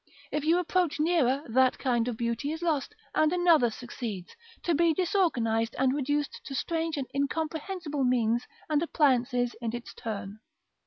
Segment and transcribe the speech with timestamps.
[0.31, 4.95] If you approach nearer, that kind of beauty is lost, and another succeeds, to be
[4.95, 10.39] disorganised and reduced to strange and incomprehensible means and appliances in its turn.